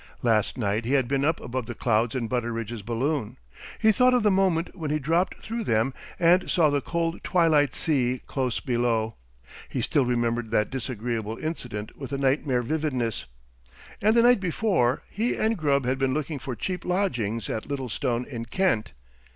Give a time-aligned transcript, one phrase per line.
[0.23, 3.37] Last night he had been up above the clouds in Butteridge's balloon.
[3.77, 7.75] He thought of the moment when he dropped through them and saw the cold twilight
[7.75, 9.13] sea close below.
[9.69, 13.27] He still remembered that disagreeable incident with a nightmare vividness.
[14.01, 18.25] And the night before he and Grubb had been looking for cheap lodgings at Littlestone
[18.25, 18.93] in Kent.